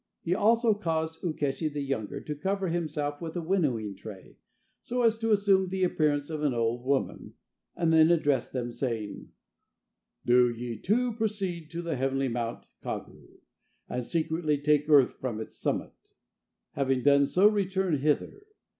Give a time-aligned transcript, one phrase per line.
[0.23, 4.37] He also caused Ukeshi the younger to cover himself with a winnowing tray,
[4.81, 7.35] so as to assume the appearance of an old woman,
[7.75, 9.29] and then addressed them, saying:
[10.25, 13.41] "Do ye two proceed to the heavenly mount Kagu,
[13.87, 15.93] and secretly take earth from its summit.
[16.71, 18.47] Having done so, return hither.